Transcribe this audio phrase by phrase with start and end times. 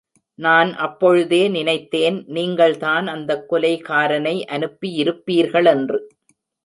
[0.39, 5.99] நான் அப்பொழுதே நினைத்தேன், நீங்கள் தான் அந்தக் கொலைகாரனை அனுப்பியிருப்பீர்களென்று!